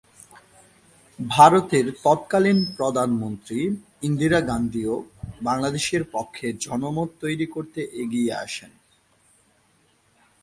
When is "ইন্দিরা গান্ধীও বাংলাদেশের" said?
4.03-6.03